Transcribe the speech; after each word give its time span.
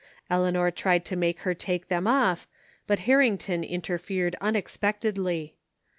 Eleanor 0.31 0.71
tried 0.71 1.05
to 1.05 1.15
make 1.15 1.41
her 1.41 1.53
take 1.53 1.87
them 1.87 2.07
off, 2.07 2.47
but 2.87 3.01
Harrington 3.01 3.63
interfered 3.63 4.35
unexpectedly. 4.41 5.57